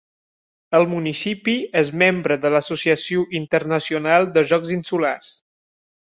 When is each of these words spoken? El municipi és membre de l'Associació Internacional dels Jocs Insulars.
El 0.77 0.85
municipi 0.93 1.53
és 1.83 1.91
membre 2.03 2.37
de 2.45 2.51
l'Associació 2.55 3.25
Internacional 3.43 4.25
dels 4.39 4.49
Jocs 4.53 4.73
Insulars. 4.81 5.35